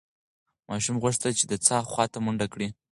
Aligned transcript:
ماشوم 0.69 0.95
غوښتل 1.03 1.31
چې 1.39 1.45
د 1.47 1.53
څاه 1.65 1.83
خواته 1.91 2.17
منډه 2.25 2.47
کړي. 2.53 2.67